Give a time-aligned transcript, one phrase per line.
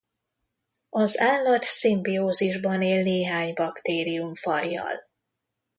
[0.89, 5.05] Az állat szimbiózisban él néhány baktérium-fajjal.